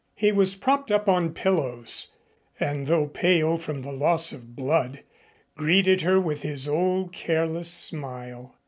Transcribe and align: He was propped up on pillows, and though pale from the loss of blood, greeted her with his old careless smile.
He 0.15 0.31
was 0.31 0.55
propped 0.55 0.89
up 0.89 1.07
on 1.07 1.31
pillows, 1.35 2.07
and 2.59 2.87
though 2.87 3.05
pale 3.05 3.59
from 3.59 3.83
the 3.83 3.91
loss 3.91 4.31
of 4.31 4.55
blood, 4.55 5.03
greeted 5.55 6.01
her 6.01 6.19
with 6.19 6.41
his 6.41 6.67
old 6.67 7.13
careless 7.13 7.69
smile. 7.71 8.55